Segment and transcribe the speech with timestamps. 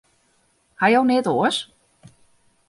[0.81, 1.61] Ha jo neat oars?